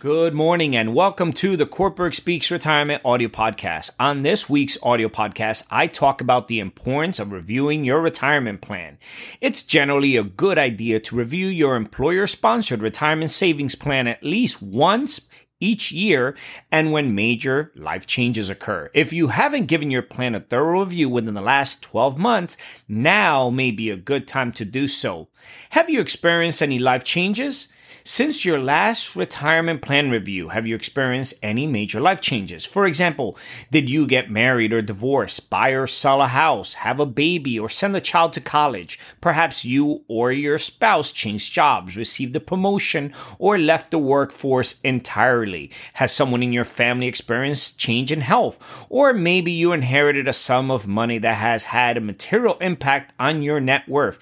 Good 0.00 0.32
morning 0.32 0.74
and 0.74 0.94
welcome 0.94 1.30
to 1.34 1.58
the 1.58 1.66
Kortberg 1.66 2.14
Speaks 2.14 2.50
Retirement 2.50 3.02
audio 3.04 3.28
podcast. 3.28 3.90
On 4.00 4.22
this 4.22 4.48
week's 4.48 4.82
audio 4.82 5.10
podcast, 5.10 5.66
I 5.70 5.88
talk 5.88 6.22
about 6.22 6.48
the 6.48 6.58
importance 6.58 7.18
of 7.18 7.32
reviewing 7.32 7.84
your 7.84 8.00
retirement 8.00 8.62
plan. 8.62 8.96
It's 9.42 9.62
generally 9.62 10.16
a 10.16 10.24
good 10.24 10.56
idea 10.56 11.00
to 11.00 11.16
review 11.16 11.48
your 11.48 11.76
employer 11.76 12.26
sponsored 12.26 12.80
retirement 12.80 13.30
savings 13.30 13.74
plan 13.74 14.06
at 14.06 14.22
least 14.22 14.62
once 14.62 15.28
each 15.60 15.92
year 15.92 16.34
and 16.72 16.92
when 16.92 17.14
major 17.14 17.70
life 17.76 18.06
changes 18.06 18.48
occur. 18.48 18.90
If 18.94 19.12
you 19.12 19.28
haven't 19.28 19.66
given 19.66 19.90
your 19.90 20.00
plan 20.00 20.34
a 20.34 20.40
thorough 20.40 20.80
review 20.80 21.10
within 21.10 21.34
the 21.34 21.42
last 21.42 21.82
12 21.82 22.16
months, 22.16 22.56
now 22.88 23.50
may 23.50 23.70
be 23.70 23.90
a 23.90 23.98
good 23.98 24.26
time 24.26 24.50
to 24.52 24.64
do 24.64 24.88
so. 24.88 25.28
Have 25.70 25.90
you 25.90 26.00
experienced 26.00 26.62
any 26.62 26.78
life 26.78 27.04
changes? 27.04 27.68
Since 28.04 28.44
your 28.44 28.58
last 28.58 29.14
retirement 29.14 29.82
plan 29.82 30.10
review, 30.10 30.48
have 30.48 30.66
you 30.66 30.74
experienced 30.74 31.34
any 31.42 31.66
major 31.66 32.00
life 32.00 32.20
changes? 32.20 32.64
For 32.64 32.86
example, 32.86 33.36
did 33.70 33.90
you 33.90 34.06
get 34.06 34.30
married 34.30 34.72
or 34.72 34.82
divorced, 34.82 35.50
buy 35.50 35.70
or 35.70 35.86
sell 35.86 36.22
a 36.22 36.26
house, 36.26 36.74
have 36.74 37.00
a 37.00 37.06
baby, 37.06 37.58
or 37.58 37.68
send 37.68 37.94
a 37.96 38.00
child 38.00 38.32
to 38.34 38.40
college? 38.40 38.98
Perhaps 39.20 39.64
you 39.64 40.04
or 40.08 40.32
your 40.32 40.58
spouse 40.58 41.12
changed 41.12 41.52
jobs, 41.52 41.96
received 41.96 42.34
a 42.36 42.40
promotion, 42.40 43.12
or 43.38 43.58
left 43.58 43.90
the 43.90 43.98
workforce 43.98 44.80
entirely. 44.82 45.70
Has 45.94 46.12
someone 46.12 46.42
in 46.42 46.52
your 46.52 46.64
family 46.64 47.06
experienced 47.06 47.78
change 47.78 48.10
in 48.10 48.20
health? 48.20 48.86
Or 48.88 49.12
maybe 49.12 49.52
you 49.52 49.72
inherited 49.72 50.26
a 50.26 50.32
sum 50.32 50.70
of 50.70 50.88
money 50.88 51.18
that 51.18 51.34
has 51.34 51.64
had 51.64 51.96
a 51.96 52.00
material 52.00 52.56
impact 52.60 53.12
on 53.18 53.42
your 53.42 53.60
net 53.60 53.88
worth 53.88 54.18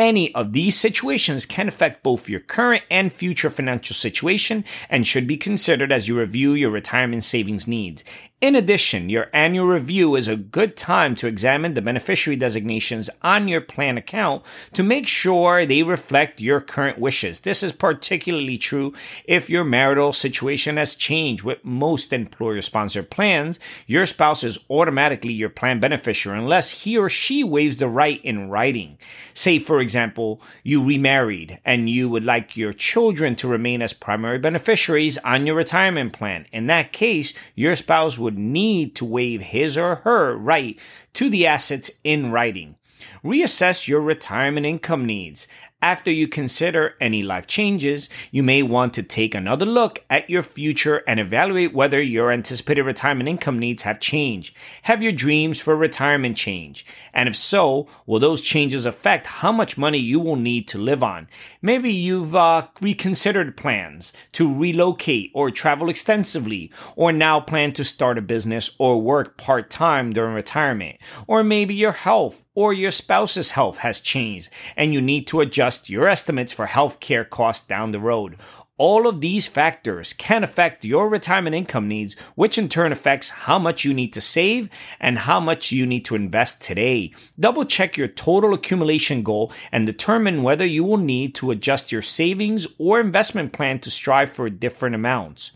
any 0.00 0.34
of 0.34 0.54
these 0.54 0.78
situations 0.78 1.44
can 1.44 1.68
affect 1.68 2.02
both 2.02 2.26
your 2.26 2.40
current 2.40 2.82
and 2.90 3.12
future 3.12 3.50
financial 3.50 3.94
situation 3.94 4.64
and 4.88 5.06
should 5.06 5.26
be 5.26 5.36
considered 5.36 5.92
as 5.92 6.08
you 6.08 6.18
review 6.18 6.54
your 6.54 6.70
retirement 6.70 7.22
savings 7.22 7.68
needs. 7.68 8.02
In 8.40 8.56
addition, 8.56 9.10
your 9.10 9.28
annual 9.34 9.66
review 9.66 10.16
is 10.16 10.26
a 10.26 10.34
good 10.34 10.74
time 10.74 11.14
to 11.16 11.26
examine 11.26 11.74
the 11.74 11.82
beneficiary 11.82 12.36
designations 12.36 13.10
on 13.20 13.48
your 13.48 13.60
plan 13.60 13.98
account 13.98 14.42
to 14.72 14.82
make 14.82 15.06
sure 15.06 15.66
they 15.66 15.82
reflect 15.82 16.40
your 16.40 16.62
current 16.62 16.98
wishes. 16.98 17.40
This 17.40 17.62
is 17.62 17.72
particularly 17.72 18.56
true 18.56 18.94
if 19.26 19.50
your 19.50 19.62
marital 19.62 20.14
situation 20.14 20.78
has 20.78 20.94
changed. 20.94 21.44
With 21.44 21.62
most 21.66 22.14
employer 22.14 22.62
sponsored 22.62 23.10
plans, 23.10 23.60
your 23.86 24.06
spouse 24.06 24.42
is 24.42 24.64
automatically 24.70 25.34
your 25.34 25.50
plan 25.50 25.78
beneficiary 25.78 26.38
unless 26.38 26.84
he 26.84 26.96
or 26.96 27.10
she 27.10 27.44
waives 27.44 27.76
the 27.76 27.88
right 27.88 28.24
in 28.24 28.48
writing. 28.48 28.96
Say, 29.34 29.58
for 29.58 29.82
example, 29.82 30.40
you 30.64 30.82
remarried 30.82 31.58
and 31.62 31.90
you 31.90 32.08
would 32.08 32.24
like 32.24 32.56
your 32.56 32.72
children 32.72 33.36
to 33.36 33.48
remain 33.48 33.82
as 33.82 33.92
primary 33.92 34.38
beneficiaries 34.38 35.18
on 35.18 35.46
your 35.46 35.56
retirement 35.56 36.14
plan. 36.14 36.46
In 36.52 36.68
that 36.68 36.94
case, 36.94 37.34
your 37.54 37.76
spouse 37.76 38.18
would 38.18 38.29
would 38.30 38.38
need 38.38 38.94
to 38.94 39.04
waive 39.04 39.40
his 39.40 39.76
or 39.76 39.96
her 39.96 40.36
right 40.36 40.78
to 41.14 41.28
the 41.28 41.46
assets 41.46 41.90
in 42.04 42.30
writing. 42.30 42.76
Reassess 43.22 43.86
your 43.86 44.00
retirement 44.00 44.64
income 44.64 45.04
needs. 45.04 45.46
After 45.82 46.10
you 46.10 46.28
consider 46.28 46.94
any 47.00 47.22
life 47.22 47.46
changes, 47.46 48.10
you 48.30 48.42
may 48.42 48.62
want 48.62 48.92
to 48.94 49.02
take 49.02 49.34
another 49.34 49.64
look 49.64 50.04
at 50.10 50.28
your 50.28 50.42
future 50.42 51.02
and 51.06 51.18
evaluate 51.18 51.72
whether 51.72 52.02
your 52.02 52.30
anticipated 52.30 52.82
retirement 52.82 53.30
income 53.30 53.58
needs 53.58 53.84
have 53.84 53.98
changed. 53.98 54.54
Have 54.82 55.02
your 55.02 55.12
dreams 55.12 55.58
for 55.58 55.74
retirement 55.74 56.36
changed? 56.36 56.86
And 57.14 57.30
if 57.30 57.36
so, 57.36 57.88
will 58.04 58.20
those 58.20 58.42
changes 58.42 58.84
affect 58.84 59.26
how 59.26 59.52
much 59.52 59.78
money 59.78 59.96
you 59.96 60.20
will 60.20 60.36
need 60.36 60.68
to 60.68 60.78
live 60.78 61.02
on? 61.02 61.28
Maybe 61.62 61.90
you've 61.90 62.36
uh, 62.36 62.68
reconsidered 62.82 63.56
plans 63.56 64.12
to 64.32 64.54
relocate 64.54 65.30
or 65.34 65.50
travel 65.50 65.88
extensively, 65.88 66.70
or 66.94 67.10
now 67.10 67.40
plan 67.40 67.72
to 67.72 67.84
start 67.84 68.18
a 68.18 68.22
business 68.22 68.76
or 68.78 69.00
work 69.00 69.38
part 69.38 69.70
time 69.70 70.12
during 70.12 70.34
retirement. 70.34 70.98
Or 71.26 71.42
maybe 71.42 71.74
your 71.74 71.92
health 71.92 72.44
or 72.54 72.74
your 72.74 72.90
spouse's 73.10 73.50
health 73.50 73.78
has 73.78 74.00
changed 74.00 74.48
and 74.76 74.94
you 74.94 75.00
need 75.00 75.26
to 75.26 75.40
adjust 75.40 75.90
your 75.90 76.06
estimates 76.06 76.52
for 76.52 76.68
healthcare 76.68 77.28
costs 77.28 77.66
down 77.66 77.90
the 77.90 77.98
road. 77.98 78.36
All 78.78 79.08
of 79.08 79.20
these 79.20 79.48
factors 79.48 80.12
can 80.12 80.44
affect 80.44 80.84
your 80.84 81.08
retirement 81.08 81.56
income 81.56 81.88
needs, 81.88 82.16
which 82.36 82.56
in 82.56 82.68
turn 82.68 82.92
affects 82.92 83.30
how 83.30 83.58
much 83.58 83.84
you 83.84 83.92
need 83.92 84.12
to 84.12 84.20
save 84.20 84.70
and 85.00 85.18
how 85.18 85.40
much 85.40 85.72
you 85.72 85.86
need 85.86 86.04
to 86.04 86.14
invest 86.14 86.62
today. 86.62 87.12
Double 87.36 87.64
check 87.64 87.96
your 87.96 88.06
total 88.06 88.54
accumulation 88.54 89.24
goal 89.24 89.52
and 89.72 89.86
determine 89.86 90.44
whether 90.44 90.64
you 90.64 90.84
will 90.84 90.96
need 90.96 91.34
to 91.34 91.50
adjust 91.50 91.90
your 91.90 92.02
savings 92.02 92.68
or 92.78 93.00
investment 93.00 93.52
plan 93.52 93.80
to 93.80 93.90
strive 93.90 94.30
for 94.30 94.48
different 94.48 94.94
amounts 94.94 95.50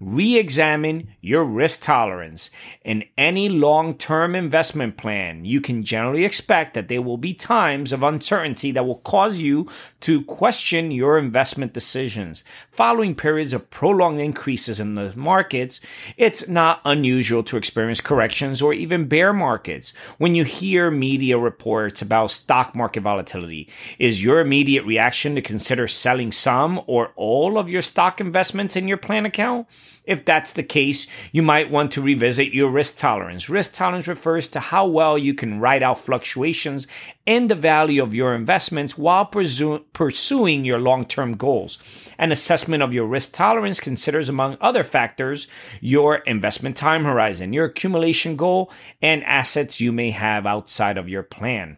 re-examine 0.00 1.08
your 1.20 1.42
risk 1.42 1.80
tolerance. 1.82 2.50
In 2.84 3.04
any 3.16 3.48
long-term 3.48 4.36
investment 4.36 4.96
plan, 4.96 5.44
you 5.44 5.60
can 5.60 5.82
generally 5.82 6.24
expect 6.24 6.74
that 6.74 6.86
there 6.86 7.02
will 7.02 7.16
be 7.16 7.34
times 7.34 7.92
of 7.92 8.04
uncertainty 8.04 8.70
that 8.70 8.86
will 8.86 8.98
cause 9.00 9.38
you 9.38 9.68
to 10.00 10.22
question 10.24 10.92
your 10.92 11.18
investment 11.18 11.72
decisions. 11.72 12.44
Following 12.70 13.16
periods 13.16 13.52
of 13.52 13.70
prolonged 13.70 14.20
increases 14.20 14.78
in 14.78 14.94
the 14.94 15.12
markets, 15.16 15.80
it's 16.16 16.46
not 16.46 16.80
unusual 16.84 17.42
to 17.42 17.56
experience 17.56 18.00
corrections 18.00 18.62
or 18.62 18.72
even 18.72 19.08
bear 19.08 19.32
markets. 19.32 19.92
When 20.18 20.36
you 20.36 20.44
hear 20.44 20.92
media 20.92 21.38
reports 21.38 22.02
about 22.02 22.30
stock 22.30 22.72
market 22.74 23.00
volatility, 23.00 23.68
is 23.98 24.22
your 24.22 24.38
immediate 24.38 24.84
reaction 24.84 25.34
to 25.34 25.42
consider 25.42 25.88
selling 25.88 26.30
some 26.30 26.80
or 26.86 27.12
all 27.16 27.58
of 27.58 27.68
your 27.68 27.82
stock 27.82 28.20
investments 28.20 28.76
in 28.76 28.86
your 28.86 28.96
plan 28.96 29.26
account? 29.26 29.66
If 30.04 30.24
that's 30.24 30.54
the 30.54 30.62
case, 30.62 31.06
you 31.32 31.42
might 31.42 31.70
want 31.70 31.92
to 31.92 32.02
revisit 32.02 32.54
your 32.54 32.70
risk 32.70 32.96
tolerance. 32.96 33.50
Risk 33.50 33.74
tolerance 33.74 34.08
refers 34.08 34.48
to 34.48 34.60
how 34.60 34.86
well 34.86 35.18
you 35.18 35.34
can 35.34 35.60
ride 35.60 35.82
out 35.82 35.98
fluctuations 35.98 36.86
in 37.26 37.48
the 37.48 37.54
value 37.54 38.02
of 38.02 38.14
your 38.14 38.34
investments 38.34 38.96
while 38.96 39.26
pursuing 39.26 40.64
your 40.64 40.78
long 40.78 41.04
term 41.04 41.36
goals. 41.36 41.78
An 42.18 42.32
assessment 42.32 42.82
of 42.82 42.94
your 42.94 43.06
risk 43.06 43.32
tolerance 43.34 43.80
considers, 43.80 44.30
among 44.30 44.56
other 44.60 44.82
factors, 44.82 45.46
your 45.80 46.16
investment 46.16 46.76
time 46.76 47.04
horizon, 47.04 47.52
your 47.52 47.66
accumulation 47.66 48.34
goal, 48.34 48.72
and 49.02 49.22
assets 49.24 49.80
you 49.80 49.92
may 49.92 50.10
have 50.10 50.46
outside 50.46 50.96
of 50.96 51.08
your 51.08 51.22
plan. 51.22 51.76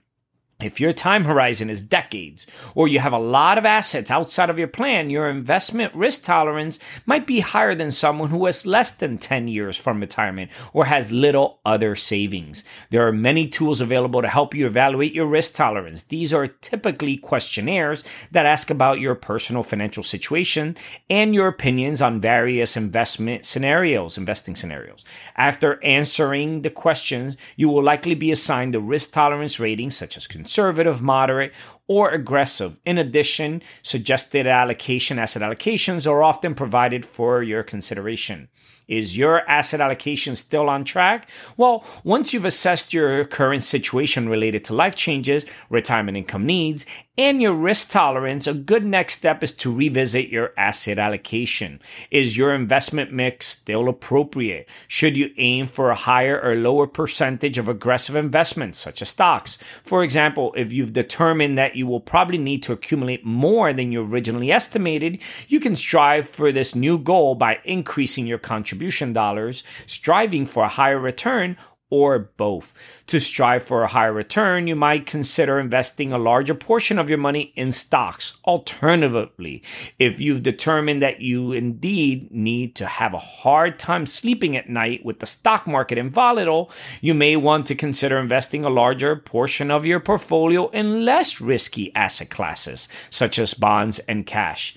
If 0.63 0.79
your 0.79 0.93
time 0.93 1.25
horizon 1.25 1.71
is 1.71 1.81
decades, 1.81 2.47
or 2.75 2.87
you 2.87 2.99
have 2.99 3.15
a 3.15 3.19
lot 3.19 3.57
of 3.57 3.65
assets 3.65 4.11
outside 4.11 4.51
of 4.51 4.59
your 4.59 4.69
plan, 4.69 5.09
your 5.09 5.27
investment 5.27 5.95
risk 5.95 6.25
tolerance 6.25 6.79
might 7.07 7.27
be 7.27 7.41
higher 7.41 7.75
than 7.75 7.91
someone 7.91 8.29
who 8.29 8.45
has 8.45 8.67
less 8.67 8.91
than 8.93 9.17
10 9.17 9.49
years 9.49 9.79
from 9.79 10.01
retirement 10.01 10.51
or 10.75 10.85
has 10.85 11.13
little 11.13 11.61
other 11.65 11.97
savings. 11.97 12.63
There 12.91 13.07
are 13.09 13.13
many 13.13 13.47
tools 13.47 13.81
available 13.81 14.21
to 14.21 14.29
help 14.29 14.55
you 14.55 14.67
evaluate 14.67 15.15
your 15.15 15.25
risk 15.25 15.55
tolerance. 15.55 16.03
These 16.03 16.35
are 16.35 16.49
typically 16.49 17.17
questionnaires 17.17 18.05
that 18.31 18.45
ask 18.45 18.69
about 18.69 19.01
your 19.01 19.15
personal 19.15 19.63
financial 19.63 20.03
situation 20.03 20.77
and 21.09 21.35
your 21.35 21.49
opinions 21.49 22.03
on 22.03 22.21
various 22.21 22.77
investment 22.77 23.47
scenarios, 23.47 24.19
investing 24.19 24.55
scenarios. 24.55 25.07
After 25.37 25.83
answering 25.83 26.61
the 26.61 26.71
questions, 26.71 27.39
you 27.57 27.71
will 27.71 27.83
likely 27.83 28.15
be 28.15 28.31
assigned 28.31 28.75
a 28.75 28.81
risk 28.81 29.13
tolerance 29.13 29.59
rating 29.59 29.91
such 29.91 30.19
as 30.19 30.27
conservative, 30.51 31.01
moderate, 31.01 31.53
or 31.91 32.11
aggressive. 32.11 32.79
In 32.87 32.99
addition, 32.99 33.61
suggested 33.83 34.47
allocation 34.47 35.19
asset 35.19 35.43
allocations 35.43 36.09
are 36.09 36.23
often 36.23 36.55
provided 36.55 37.05
for 37.05 37.43
your 37.43 37.65
consideration. 37.65 38.49
Is 38.87 39.17
your 39.17 39.49
asset 39.49 39.81
allocation 39.81 40.35
still 40.35 40.69
on 40.69 40.85
track? 40.85 41.29
Well, 41.57 41.85
once 42.03 42.33
you've 42.33 42.45
assessed 42.45 42.93
your 42.93 43.25
current 43.25 43.63
situation 43.63 44.29
related 44.29 44.65
to 44.65 44.75
life 44.75 44.97
changes, 44.97 45.47
retirement 45.69 46.17
income 46.17 46.45
needs, 46.45 46.87
and 47.17 47.41
your 47.41 47.53
risk 47.53 47.91
tolerance, 47.91 48.47
a 48.47 48.55
good 48.55 48.85
next 48.85 49.19
step 49.19 49.45
is 49.45 49.55
to 49.57 49.73
revisit 49.73 50.29
your 50.29 50.55
asset 50.57 50.99
allocation. 50.99 51.81
Is 52.11 52.37
your 52.37 52.53
investment 52.55 53.13
mix 53.13 53.47
still 53.47 53.89
appropriate? 53.89 54.69
Should 54.89 55.17
you 55.17 55.31
aim 55.37 55.67
for 55.67 55.91
a 55.91 55.95
higher 55.95 56.41
or 56.41 56.55
lower 56.55 56.87
percentage 56.87 57.59
of 57.59 57.69
aggressive 57.69 58.17
investments, 58.17 58.79
such 58.79 59.03
as 59.03 59.11
stocks? 59.11 59.63
For 59.85 60.03
example, 60.03 60.53
if 60.57 60.73
you've 60.73 60.95
determined 60.95 61.59
that 61.59 61.77
you 61.81 61.87
will 61.87 61.99
probably 61.99 62.37
need 62.37 62.63
to 62.63 62.75
accumulate 62.75 63.25
more 63.25 63.73
than 63.73 63.91
you 63.91 64.05
originally 64.05 64.53
estimated, 64.53 65.19
you 65.49 65.59
can 65.59 65.75
strive 65.75 66.29
for 66.29 66.53
this 66.53 66.75
new 66.75 66.99
goal 66.99 67.35
by 67.35 67.59
increasing 67.65 68.27
your 68.27 68.39
contribution 68.39 69.15
dollars, 69.15 69.65
striving 69.87 70.45
for 70.45 70.63
a 70.63 70.69
higher 70.69 70.99
return, 70.99 71.57
or 71.91 72.31
both. 72.37 72.73
To 73.09 73.21
strive 73.21 73.65
for 73.65 73.83
a 73.83 73.89
higher 73.89 74.13
return, 74.13 74.67
you 74.67 74.77
might 74.77 75.07
consider 75.07 75.59
investing 75.59 76.13
a 76.13 76.19
larger 76.19 76.55
portion 76.55 76.99
of 76.99 77.09
your 77.09 77.19
money 77.19 77.53
in 77.57 77.73
stocks. 77.73 78.39
Alternatively, 78.45 79.63
if 79.99 80.21
you've 80.21 80.43
determined 80.43 81.03
that 81.03 81.21
you 81.21 81.53
indeed 81.53 82.31
need 82.31 82.77
to 82.77 82.87
have 82.87 83.13
a 83.13 83.19
hard 83.19 83.79
time 83.79 84.07
sleeping 84.07 84.57
at 84.57 84.69
night 84.69 85.05
with 85.05 85.19
the 85.19 85.27
stock 85.27 85.67
market 85.67 85.99
and 85.99 86.13
volatile, 86.13 86.71
you 87.01 87.13
may 87.13 87.37
want 87.37 87.67
to 87.67 87.75
consider 87.75 88.19
investing 88.19 88.65
a 88.65 88.71
larger 88.71 89.17
portion 89.17 89.71
of 89.71 89.85
your 89.85 90.01
portfolio 90.01 90.69
in 90.69 91.05
less 91.05 91.41
risky 91.41 91.95
asset 91.95 92.31
classes, 92.31 92.89
such 93.11 93.39
as 93.39 93.55
bonds 93.55 93.99
and 94.01 94.27
cash. 94.27 94.77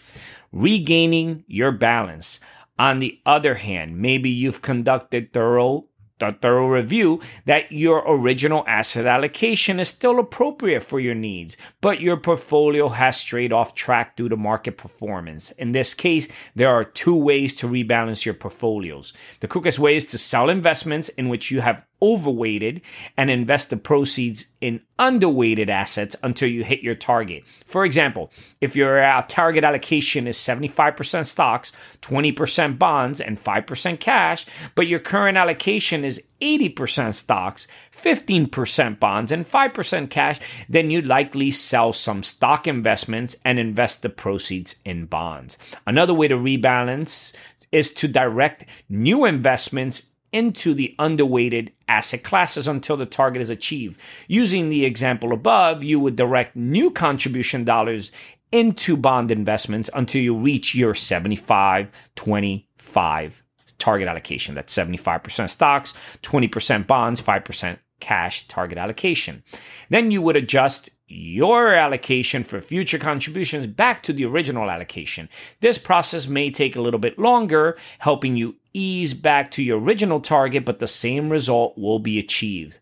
Regaining 0.51 1.43
your 1.47 1.71
balance. 1.71 2.39
On 2.79 2.99
the 2.99 3.19
other 3.25 3.55
hand, 3.55 3.99
maybe 3.99 4.31
you've 4.31 4.63
conducted 4.63 5.31
thorough 5.31 5.85
a 6.21 6.33
thorough 6.33 6.67
review 6.67 7.19
that 7.45 7.71
your 7.71 8.03
original 8.07 8.63
asset 8.67 9.05
allocation 9.05 9.79
is 9.79 9.89
still 9.89 10.19
appropriate 10.19 10.83
for 10.83 10.99
your 10.99 11.15
needs, 11.15 11.57
but 11.81 12.01
your 12.01 12.17
portfolio 12.17 12.87
has 12.87 13.17
strayed 13.17 13.51
off 13.51 13.75
track 13.75 14.15
due 14.15 14.29
to 14.29 14.37
market 14.37 14.77
performance. 14.77 15.51
In 15.51 15.71
this 15.71 15.93
case, 15.93 16.31
there 16.55 16.69
are 16.69 16.83
two 16.83 17.17
ways 17.17 17.53
to 17.55 17.67
rebalance 17.67 18.25
your 18.25 18.35
portfolios. 18.35 19.13
The 19.39 19.47
quickest 19.47 19.79
way 19.79 19.95
is 19.95 20.05
to 20.07 20.17
sell 20.17 20.49
investments 20.49 21.09
in 21.09 21.29
which 21.29 21.51
you 21.51 21.61
have 21.61 21.85
overweighted 22.03 22.81
and 23.15 23.29
invest 23.29 23.69
the 23.69 23.77
proceeds 23.77 24.47
in 24.59 24.81
underweighted 24.99 25.69
assets 25.69 26.17
until 26.21 26.49
you 26.49 26.63
hit 26.63 26.81
your 26.81 26.95
target. 26.95 27.47
For 27.47 27.85
example, 27.85 28.29
if 28.59 28.75
your 28.75 29.01
uh, 29.01 29.23
target 29.29 29.63
allocation 29.63 30.27
is 30.27 30.37
75% 30.37 31.25
stocks, 31.25 31.71
20% 32.01 32.77
bonds, 32.77 33.21
and 33.21 33.39
5% 33.39 33.99
cash, 34.01 34.45
but 34.75 34.87
your 34.87 34.99
current 34.99 35.37
allocation 35.37 36.02
is 36.03 36.23
80% 36.41 37.13
stocks, 37.13 37.67
15% 37.91 38.99
bonds, 38.99 39.31
and 39.31 39.47
5% 39.47 40.09
cash, 40.09 40.39
then 40.67 40.91
you'd 40.91 41.07
likely 41.07 41.51
sell 41.51 41.93
some 41.93 42.23
stock 42.23 42.67
investments 42.67 43.35
and 43.45 43.59
invest 43.59 44.01
the 44.01 44.09
proceeds 44.09 44.77
in 44.85 45.05
bonds. 45.05 45.57
Another 45.85 46.13
way 46.13 46.27
to 46.27 46.35
rebalance 46.35 47.33
is 47.71 47.93
to 47.93 48.07
direct 48.07 48.65
new 48.89 49.25
investments 49.25 50.11
into 50.31 50.73
the 50.73 50.95
underweighted 50.97 51.69
asset 51.87 52.23
classes 52.23 52.67
until 52.67 52.97
the 52.97 53.05
target 53.05 53.41
is 53.41 53.49
achieved. 53.49 53.99
Using 54.27 54.69
the 54.69 54.83
example 54.83 55.31
above, 55.31 55.83
you 55.83 55.99
would 55.99 56.15
direct 56.15 56.55
new 56.55 56.89
contribution 56.91 57.63
dollars 57.63 58.11
into 58.51 58.97
bond 58.97 59.31
investments 59.31 59.89
until 59.93 60.21
you 60.21 60.35
reach 60.35 60.75
your 60.75 60.93
75 60.93 61.89
25 62.15 63.43
target 63.77 64.07
allocation. 64.07 64.55
That's 64.55 64.75
75% 64.75 65.49
stocks, 65.49 65.93
20% 66.21 66.87
bonds, 66.87 67.21
5% 67.21 67.77
cash 67.99 68.47
target 68.47 68.77
allocation. 68.77 69.43
Then 69.89 70.11
you 70.11 70.21
would 70.21 70.35
adjust 70.35 70.89
your 71.07 71.73
allocation 71.73 72.43
for 72.43 72.59
future 72.59 72.97
contributions 72.97 73.67
back 73.67 74.03
to 74.03 74.13
the 74.13 74.25
original 74.25 74.69
allocation. 74.69 75.29
This 75.61 75.77
process 75.77 76.27
may 76.27 76.49
take 76.49 76.75
a 76.75 76.81
little 76.81 76.99
bit 76.99 77.19
longer, 77.19 77.77
helping 77.99 78.35
you 78.35 78.57
ease 78.73 79.13
back 79.13 79.51
to 79.51 79.63
your 79.63 79.79
original 79.79 80.19
target, 80.19 80.65
but 80.65 80.79
the 80.79 80.87
same 80.87 81.29
result 81.29 81.77
will 81.77 81.99
be 81.99 82.17
achieved. 82.17 82.79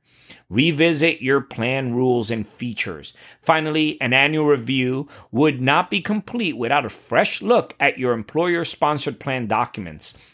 Revisit 0.50 1.22
your 1.22 1.40
plan 1.40 1.94
rules 1.94 2.30
and 2.30 2.46
features. 2.46 3.14
Finally, 3.42 4.00
an 4.02 4.14
annual 4.14 4.46
review 4.46 5.08
would 5.32 5.62
not 5.62 5.90
be 5.90 6.02
complete 6.02 6.58
without 6.58 6.86
a 6.86 6.90
fresh 6.90 7.42
look 7.42 7.74
at 7.80 7.98
your 7.98 8.14
employer 8.14 8.64
sponsored 8.66 9.20
plan 9.20 9.48
documents. 9.48 10.31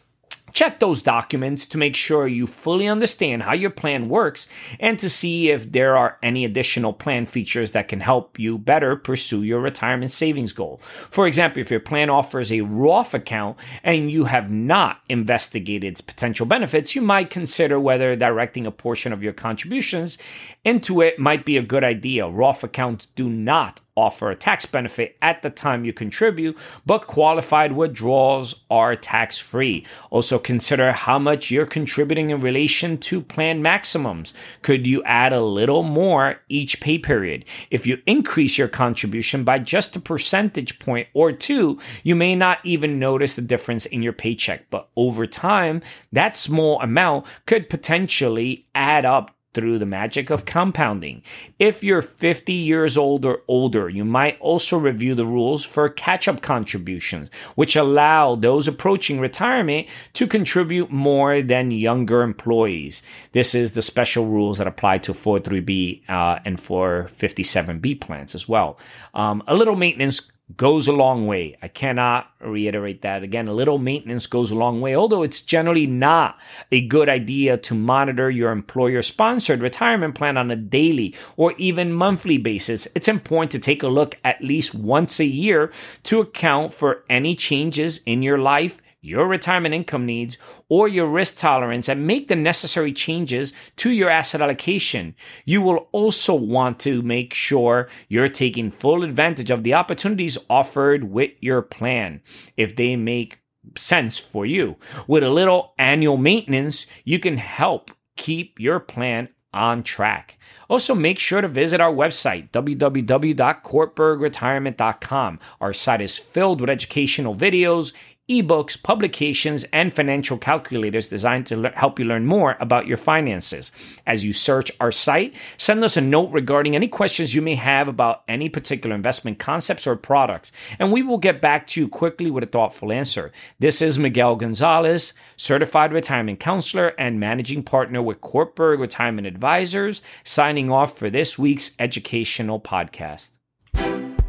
Check 0.57 0.79
those 0.79 1.03
documents 1.03 1.67
to 1.67 1.77
make 1.77 1.95
sure 1.95 2.27
you 2.27 2.47
fully 2.47 2.87
understand 2.87 3.43
how 3.43 3.53
your 3.53 3.69
plan 3.69 4.09
works 4.09 4.47
and 4.79 4.97
to 4.97 5.07
see 5.07 5.51
if 5.51 5.71
there 5.71 5.95
are 5.95 6.17
any 6.23 6.45
additional 6.45 6.93
plan 6.93 7.27
features 7.27 7.73
that 7.73 7.87
can 7.87 7.99
help 7.99 8.39
you 8.39 8.57
better 8.57 8.95
pursue 8.95 9.43
your 9.43 9.61
retirement 9.61 10.09
savings 10.09 10.53
goal. 10.53 10.77
For 10.77 11.27
example, 11.27 11.61
if 11.61 11.69
your 11.69 11.79
plan 11.79 12.09
offers 12.09 12.51
a 12.51 12.61
Roth 12.61 13.13
account 13.13 13.55
and 13.83 14.09
you 14.09 14.25
have 14.25 14.49
not 14.49 15.01
investigated 15.07 15.91
its 15.91 16.01
potential 16.01 16.47
benefits, 16.47 16.95
you 16.95 17.03
might 17.03 17.29
consider 17.29 17.79
whether 17.79 18.15
directing 18.15 18.65
a 18.65 18.71
portion 18.71 19.13
of 19.13 19.21
your 19.21 19.33
contributions 19.33 20.17
into 20.65 21.01
it 21.01 21.19
might 21.19 21.45
be 21.45 21.57
a 21.57 21.61
good 21.61 21.83
idea. 21.83 22.27
Roth 22.27 22.63
accounts 22.63 23.05
do 23.05 23.29
not 23.29 23.81
offer 23.97 24.29
a 24.29 24.35
tax 24.35 24.65
benefit 24.65 25.17
at 25.21 25.41
the 25.41 25.49
time 25.49 25.83
you 25.83 25.91
contribute, 25.91 26.57
but 26.85 27.07
qualified 27.07 27.73
withdrawals 27.73 28.63
are 28.69 28.95
tax 28.95 29.37
free. 29.39 29.85
Also, 30.11 30.37
consider 30.37 30.91
how 30.91 31.17
much 31.17 31.51
you're 31.51 31.65
contributing 31.65 32.29
in 32.29 32.39
relation 32.39 32.97
to 32.97 33.19
plan 33.19 33.61
maximums. 33.61 34.33
Could 34.61 34.85
you 34.85 35.03
add 35.03 35.33
a 35.33 35.41
little 35.41 35.83
more 35.83 36.39
each 36.47 36.79
pay 36.79 36.99
period? 36.99 37.43
If 37.71 37.87
you 37.87 38.01
increase 38.05 38.57
your 38.57 38.67
contribution 38.67 39.43
by 39.43 39.59
just 39.59 39.95
a 39.95 39.99
percentage 39.99 40.79
point 40.79 41.07
or 41.13 41.31
two, 41.31 41.79
you 42.03 42.15
may 42.15 42.35
not 42.35 42.59
even 42.63 42.99
notice 42.99 43.35
the 43.35 43.41
difference 43.41 43.85
in 43.87 44.03
your 44.03 44.13
paycheck, 44.13 44.69
but 44.69 44.89
over 44.95 45.25
time, 45.25 45.81
that 46.11 46.37
small 46.37 46.79
amount 46.81 47.25
could 47.45 47.69
potentially 47.69 48.67
add 48.75 49.05
up 49.05 49.36
through 49.57 49.79
the 49.79 49.87
magic 49.87 50.29
of 50.29 50.45
compounding. 50.45 51.23
If 51.57 51.83
you're 51.83 52.03
50 52.03 52.53
years 52.53 52.95
old 52.95 53.25
or 53.25 53.41
older, 53.47 53.89
you 53.89 54.05
might 54.05 54.39
also 54.39 54.77
review 54.77 55.15
the 55.15 55.25
rules 55.25 55.65
for 55.65 55.89
catch 55.89 56.27
up 56.27 56.43
contributions, 56.43 57.31
which 57.55 57.75
allow 57.75 58.35
those 58.35 58.67
approaching 58.67 59.19
retirement 59.19 59.87
to 60.13 60.27
contribute 60.27 60.91
more 60.91 61.41
than 61.41 61.71
younger 61.71 62.21
employees. 62.21 63.01
This 63.31 63.55
is 63.55 63.73
the 63.73 63.81
special 63.81 64.27
rules 64.27 64.59
that 64.59 64.67
apply 64.67 64.99
to 64.99 65.11
43B 65.11 66.07
uh, 66.07 66.37
and 66.45 66.59
457B 66.59 67.99
plans 67.99 68.35
as 68.35 68.47
well. 68.47 68.77
Um, 69.15 69.41
a 69.47 69.55
little 69.55 69.75
maintenance 69.75 70.31
goes 70.55 70.87
a 70.87 70.93
long 70.93 71.27
way. 71.27 71.57
I 71.61 71.67
cannot 71.67 72.31
reiterate 72.39 73.01
that 73.01 73.21
again. 73.21 73.47
A 73.47 73.53
little 73.53 73.77
maintenance 73.77 74.27
goes 74.27 74.49
a 74.49 74.55
long 74.55 74.79
way, 74.79 74.95
although 74.95 75.23
it's 75.23 75.41
generally 75.41 75.85
not 75.85 76.39
a 76.71 76.79
good 76.87 77.09
idea 77.09 77.57
to 77.57 77.75
monitor 77.75 78.29
your 78.29 78.51
employer 78.51 79.01
sponsored 79.01 79.61
retirement 79.61 80.15
plan 80.15 80.37
on 80.37 80.49
a 80.49 80.55
daily 80.55 81.13
or 81.35 81.53
even 81.57 81.91
monthly 81.91 82.37
basis. 82.37 82.87
It's 82.95 83.09
important 83.09 83.51
to 83.51 83.59
take 83.59 83.83
a 83.83 83.89
look 83.89 84.17
at 84.23 84.41
least 84.41 84.73
once 84.73 85.19
a 85.19 85.25
year 85.25 85.71
to 86.03 86.21
account 86.21 86.73
for 86.73 87.03
any 87.09 87.35
changes 87.35 88.01
in 88.05 88.21
your 88.21 88.37
life 88.37 88.81
your 89.01 89.27
retirement 89.27 89.73
income 89.73 90.05
needs, 90.05 90.37
or 90.69 90.87
your 90.87 91.07
risk 91.07 91.37
tolerance 91.37 91.89
and 91.89 92.07
make 92.07 92.27
the 92.27 92.35
necessary 92.35 92.91
changes 92.91 93.53
to 93.77 93.91
your 93.91 94.09
asset 94.09 94.41
allocation. 94.41 95.15
You 95.45 95.61
will 95.61 95.87
also 95.91 96.35
want 96.35 96.79
to 96.79 97.01
make 97.01 97.33
sure 97.33 97.87
you're 98.09 98.29
taking 98.29 98.71
full 98.71 99.03
advantage 99.03 99.51
of 99.51 99.63
the 99.63 99.73
opportunities 99.73 100.37
offered 100.49 101.11
with 101.11 101.31
your 101.39 101.61
plan 101.61 102.21
if 102.55 102.75
they 102.75 102.95
make 102.95 103.39
sense 103.75 104.17
for 104.17 104.45
you. 104.45 104.77
With 105.07 105.23
a 105.23 105.29
little 105.29 105.73
annual 105.77 106.17
maintenance, 106.17 106.87
you 107.03 107.19
can 107.19 107.37
help 107.37 107.91
keep 108.15 108.59
your 108.59 108.79
plan 108.79 109.29
on 109.53 109.83
track. 109.83 110.39
Also, 110.69 110.93
make 110.93 111.19
sure 111.19 111.39
to 111.41 111.47
visit 111.47 111.79
our 111.79 111.93
website, 111.93 112.51
www.kortbergretirement.com. 112.51 115.39
Our 115.61 115.71
site 115.73 116.01
is 116.01 116.17
filled 116.17 116.59
with 116.61 116.69
educational 116.69 117.35
videos, 117.35 117.93
ebooks, 118.29 118.81
publications, 118.81 119.63
and 119.65 119.93
financial 119.93 120.37
calculators 120.37 121.07
designed 121.07 121.45
to 121.45 121.55
le- 121.55 121.71
help 121.71 121.97
you 121.97 122.03
learn 122.03 122.25
more 122.25 122.57
about 122.59 122.85
your 122.85 122.97
finances. 122.97 123.71
As 124.05 124.25
you 124.25 124.33
search 124.33 124.69
our 124.81 124.91
site, 124.91 125.33
send 125.55 125.81
us 125.83 125.95
a 125.95 126.01
note 126.01 126.31
regarding 126.31 126.75
any 126.75 126.89
questions 126.89 127.33
you 127.33 127.41
may 127.41 127.55
have 127.55 127.87
about 127.87 128.23
any 128.27 128.49
particular 128.49 128.93
investment 128.93 129.39
concepts 129.39 129.87
or 129.87 129.95
products, 129.95 130.51
and 130.77 130.91
we 130.91 131.01
will 131.01 131.17
get 131.17 131.39
back 131.39 131.67
to 131.67 131.81
you 131.81 131.87
quickly 131.87 132.29
with 132.29 132.43
a 132.43 132.47
thoughtful 132.47 132.91
answer. 132.91 133.31
This 133.59 133.81
is 133.81 133.97
Miguel 133.97 134.35
Gonzalez, 134.35 135.13
certified 135.37 135.93
retirement 135.93 136.41
counselor 136.41 136.89
and 136.99 137.21
managing 137.21 137.63
partner 137.63 138.01
with 138.01 138.19
Kortberg 138.19 138.79
Retirement 138.79 139.25
Advisors, 139.25 140.01
signing 140.25 140.69
off 140.69 140.97
for 140.97 141.09
this 141.09 141.39
week's 141.39 141.75
educational 141.79 142.59
podcast. 142.59 143.29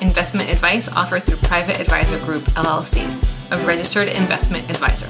Investment 0.00 0.50
advice 0.50 0.88
offered 0.88 1.22
through 1.22 1.38
Private 1.38 1.80
Advisor 1.80 2.18
Group 2.18 2.44
LLC 2.54 3.22
a 3.50 3.58
registered 3.64 4.08
investment 4.08 4.68
advisor. 4.70 5.08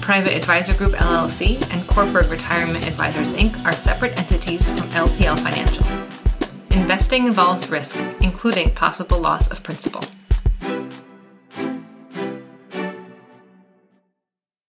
Private 0.00 0.34
Advisor 0.36 0.74
Group 0.74 0.92
LLC 0.92 1.62
and 1.72 1.82
Kortberg 1.88 2.30
Retirement 2.30 2.86
Advisors 2.86 3.32
Inc. 3.32 3.62
are 3.64 3.72
separate 3.72 4.16
entities 4.18 4.68
from 4.68 4.88
LPL 4.90 5.40
Financial. 5.40 5.86
Investing 6.78 7.26
involves 7.26 7.70
risk, 7.70 7.96
including 8.20 8.70
possible 8.74 9.18
loss 9.18 9.50
of 9.50 9.62
principal. 9.62 10.04